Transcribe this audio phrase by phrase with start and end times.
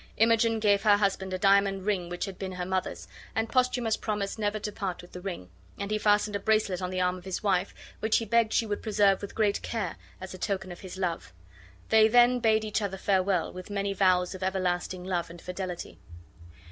[0.17, 4.39] Imogen gave her husband a diamond ring which had been her mother's, and Posthumus promised
[4.39, 7.23] never to part with the ring; and he fastened a bracelet on the arm of
[7.25, 10.79] his wife, which he begged she would preserve with great care, as a token of
[10.79, 11.31] his love;
[11.89, 15.99] they then bade each other farewell, with many vows of everlasting love and fidelity.